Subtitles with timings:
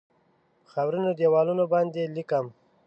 [0.03, 2.45] پر خاورینو دیوالونو باندې لیکم